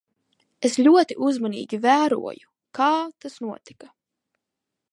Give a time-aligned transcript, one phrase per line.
[0.69, 2.89] Es ļoti uzmanīgi vēroju, kā
[3.25, 3.91] tas notika.